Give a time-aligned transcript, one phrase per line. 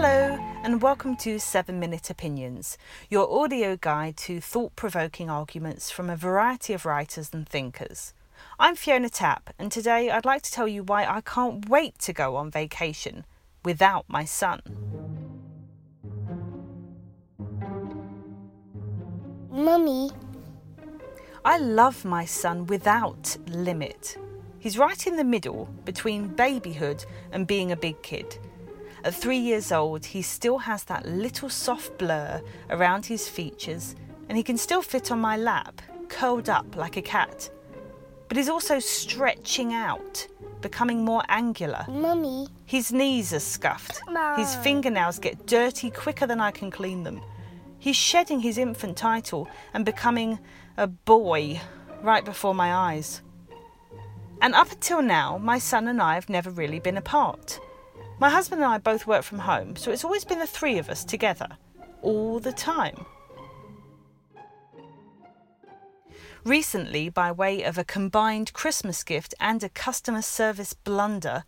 [0.00, 2.78] Hello, and welcome to 7 Minute Opinions,
[3.10, 8.14] your audio guide to thought provoking arguments from a variety of writers and thinkers.
[8.60, 12.12] I'm Fiona Tapp, and today I'd like to tell you why I can't wait to
[12.12, 13.24] go on vacation
[13.64, 14.60] without my son.
[19.50, 20.12] Mummy,
[21.44, 24.16] I love my son without limit.
[24.60, 28.38] He's right in the middle between babyhood and being a big kid.
[29.04, 33.94] At three years old, he still has that little soft blur around his features,
[34.28, 37.50] and he can still fit on my lap, curled up like a cat.
[38.26, 40.26] But he's also stretching out,
[40.60, 41.86] becoming more angular.
[41.88, 44.00] Mummy, His knees are scuffed.
[44.36, 47.22] His fingernails get dirty quicker than I can clean them.
[47.78, 50.40] He's shedding his infant title and becoming
[50.76, 51.60] a boy
[52.02, 53.22] right before my eyes.
[54.40, 57.60] And up until now, my son and I have never really been apart.
[58.20, 60.88] My husband and I both work from home, so it's always been the three of
[60.88, 61.56] us together,
[62.02, 63.06] all the time.
[66.44, 71.44] Recently, by way of a combined Christmas gift and a customer service blunder,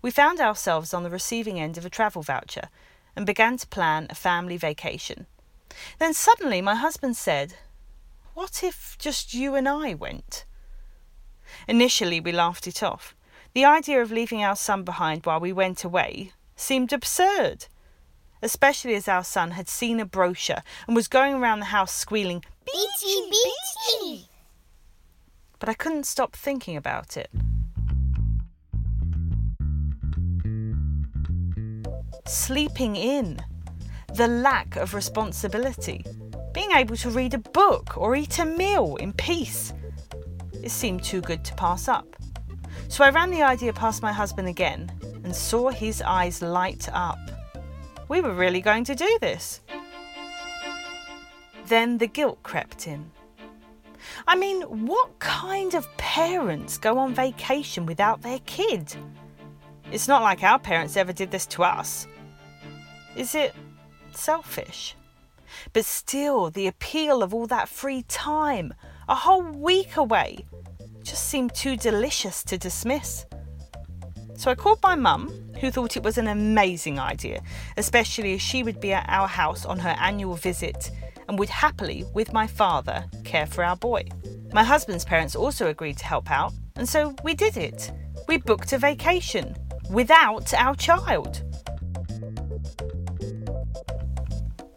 [0.00, 2.68] we found ourselves on the receiving end of a travel voucher
[3.14, 5.26] and began to plan a family vacation.
[5.98, 7.56] Then suddenly my husband said,
[8.32, 10.46] What if just you and I went?
[11.68, 13.14] Initially, we laughed it off.
[13.54, 17.66] The idea of leaving our son behind while we went away seemed absurd,
[18.42, 22.44] especially as our son had seen a brochure and was going around the house squealing,
[22.66, 24.28] Beachy, Beachy.
[25.60, 27.30] but I couldn't stop thinking about it.
[32.26, 33.40] Sleeping in,
[34.12, 36.04] the lack of responsibility,
[36.52, 39.72] being able to read a book or eat a meal in peace.
[40.52, 42.16] It seemed too good to pass up.
[42.94, 44.88] So I ran the idea past my husband again
[45.24, 47.18] and saw his eyes light up.
[48.06, 49.62] We were really going to do this.
[51.66, 53.10] Then the guilt crept in.
[54.28, 58.94] I mean, what kind of parents go on vacation without their kid?
[59.90, 62.06] It's not like our parents ever did this to us.
[63.16, 63.56] Is it
[64.12, 64.94] selfish?
[65.72, 68.72] But still, the appeal of all that free time,
[69.08, 70.44] a whole week away,
[71.34, 73.26] seemed too delicious to dismiss.
[74.36, 77.42] So I called my mum, who thought it was an amazing idea,
[77.76, 80.92] especially as she would be at our house on her annual visit
[81.26, 84.04] and would happily, with my father, care for our boy.
[84.52, 87.90] My husband's parents also agreed to help out, and so we did it.
[88.28, 89.56] We booked a vacation
[89.90, 91.42] without our child.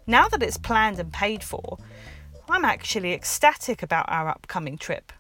[0.07, 1.77] Now that it's planned and paid for,
[2.49, 5.13] I'm actually ecstatic about our upcoming trip.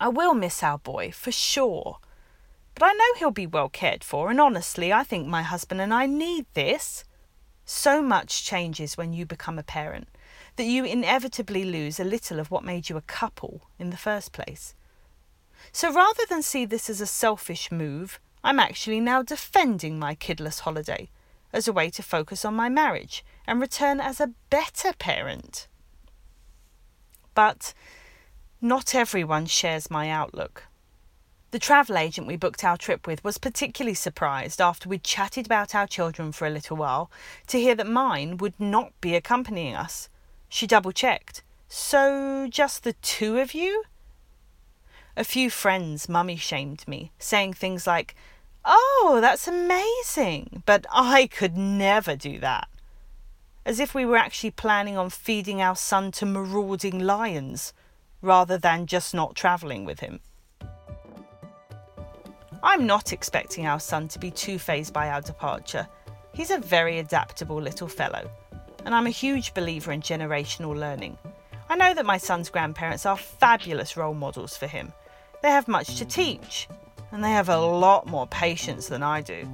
[0.00, 1.98] I will miss our boy, for sure.
[2.74, 5.94] But I know he'll be well cared for, and honestly, I think my husband and
[5.94, 7.04] I need this.
[7.64, 10.08] So much changes when you become a parent
[10.56, 14.32] that you inevitably lose a little of what made you a couple in the first
[14.32, 14.74] place.
[15.72, 20.60] So rather than see this as a selfish move, I'm actually now defending my kidless
[20.60, 21.10] holiday
[21.52, 25.66] as a way to focus on my marriage and return as a better parent.
[27.34, 27.74] But
[28.60, 30.64] not everyone shares my outlook.
[31.50, 35.74] The travel agent we booked our trip with was particularly surprised after we'd chatted about
[35.74, 37.10] our children for a little while
[37.46, 40.08] to hear that mine would not be accompanying us.
[40.48, 41.42] She double checked.
[41.68, 43.84] So, just the two of you?
[45.16, 48.14] A few friends mummy shamed me, saying things like,
[48.64, 52.68] Oh, that's amazing, but I could never do that.
[53.64, 57.72] As if we were actually planning on feeding our son to marauding lions
[58.26, 60.20] rather than just not travelling with him.
[62.62, 65.86] I'm not expecting our son to be too fazed by our departure.
[66.34, 68.28] He's a very adaptable little fellow,
[68.84, 71.16] and I'm a huge believer in generational learning.
[71.68, 74.92] I know that my son's grandparents are fabulous role models for him.
[75.42, 76.68] They have much to teach,
[77.12, 79.48] and they have a lot more patience than I do.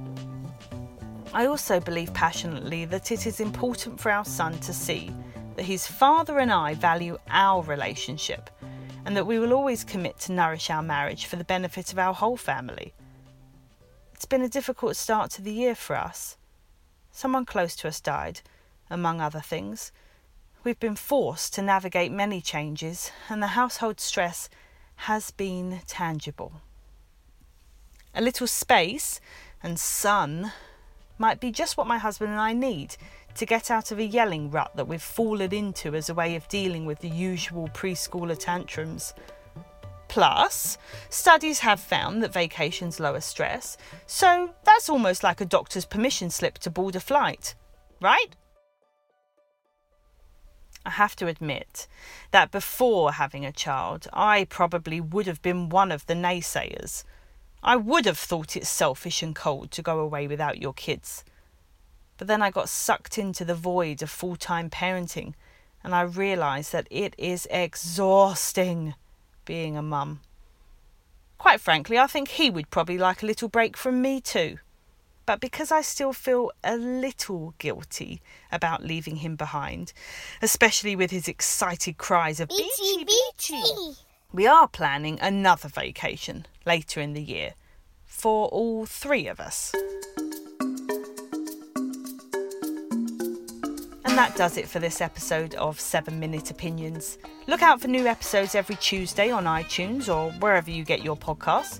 [1.33, 5.11] I also believe passionately that it is important for our son to see
[5.55, 8.49] that his father and I value our relationship
[9.05, 12.13] and that we will always commit to nourish our marriage for the benefit of our
[12.13, 12.93] whole family.
[14.13, 16.37] It's been a difficult start to the year for us.
[17.11, 18.41] Someone close to us died,
[18.89, 19.91] among other things.
[20.63, 24.49] We've been forced to navigate many changes, and the household stress
[24.95, 26.61] has been tangible.
[28.15, 29.19] A little space
[29.61, 30.53] and sun
[31.17, 32.95] might be just what my husband and I need
[33.35, 36.47] to get out of a yelling rut that we've fallen into as a way of
[36.47, 39.13] dealing with the usual preschooler tantrums.
[40.07, 40.77] Plus,
[41.09, 46.59] studies have found that vacations lower stress, so that's almost like a doctor's permission slip
[46.59, 47.55] to board a flight.
[47.99, 48.35] right?
[50.85, 51.87] I have to admit
[52.31, 57.05] that before having a child, I probably would have been one of the naysayers.
[57.63, 61.23] I would have thought it selfish and cold to go away without your kids.
[62.17, 65.33] But then I got sucked into the void of full time parenting
[65.83, 68.95] and I realised that it is exhausting
[69.45, 70.21] being a mum.
[71.37, 74.59] Quite frankly, I think he would probably like a little break from me too.
[75.25, 78.21] But because I still feel a little guilty
[78.51, 79.93] about leaving him behind,
[80.41, 83.95] especially with his excited cries of beachy, beachy,
[84.33, 87.53] we are planning another vacation later in the year
[88.03, 89.71] for all three of us.
[94.05, 97.19] And that does it for this episode of 7 Minute Opinions.
[97.45, 101.79] Look out for new episodes every Tuesday on iTunes or wherever you get your podcasts.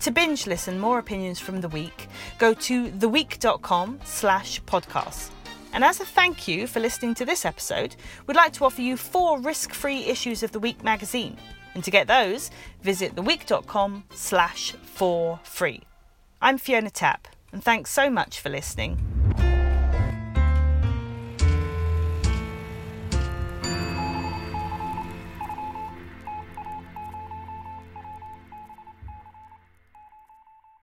[0.00, 5.30] To binge listen more opinions from the week, go to theweek.com slash podcasts.
[5.72, 7.94] And as a thank you for listening to this episode,
[8.26, 11.36] we'd like to offer you four risk-free issues of The Week magazine.
[11.76, 12.50] And to get those,
[12.82, 15.82] visit theweek.com slash for free.
[16.40, 18.96] I'm Fiona Tapp, and thanks so much for listening.